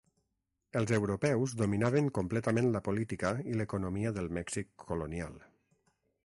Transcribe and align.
Els 0.79 0.93
europeus 0.95 1.53
dominaven 1.59 2.09
completament 2.19 2.71
la 2.77 2.81
política 2.87 3.35
i 3.53 3.59
l'economia 3.61 4.15
del 4.17 4.31
Mèxic 4.39 4.73
colonial. 4.87 5.39